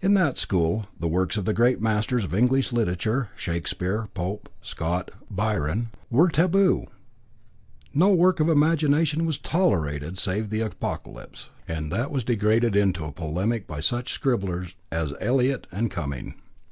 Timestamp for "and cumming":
15.72-16.36